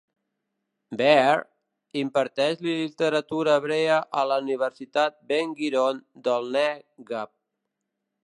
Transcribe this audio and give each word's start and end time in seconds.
Be'er 0.99 1.41
imparteix 2.03 2.63
literatura 2.69 3.57
hebrea 3.61 3.99
a 4.21 4.25
la 4.31 4.39
Universitat 4.45 5.21
Ben 5.33 5.53
Gurion 5.61 6.03
del 6.29 6.51
Nègueb. 6.59 7.33